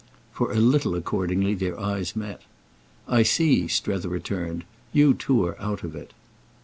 [0.33, 2.41] For a little accordingly their eyes met.
[3.07, 4.63] "I see," Strether returned.
[4.93, 6.11] "You too are out of it."